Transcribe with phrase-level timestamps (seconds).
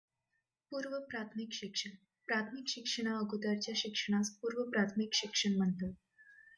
[0.71, 1.89] पूर्व प्राथमिक शिक्षण,
[2.27, 5.93] प्राथमिक शिक्षणाअगोदरच्या शिक्षणास पूर्व प्राथमिक शिक्षण म्हणतात.